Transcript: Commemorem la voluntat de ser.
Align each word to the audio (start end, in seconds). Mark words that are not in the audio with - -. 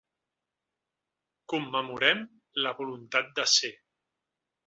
Commemorem 1.53 2.25
la 2.67 2.73
voluntat 2.81 3.31
de 3.41 3.47
ser. 3.59 3.73